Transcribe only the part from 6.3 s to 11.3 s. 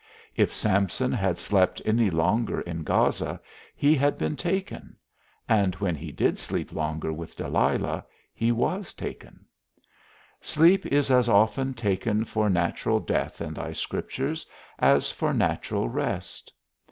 sleep longer with Delilah, he was taken. Sleep is as